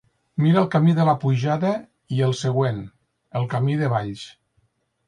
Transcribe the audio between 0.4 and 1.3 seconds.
Mira el camí de la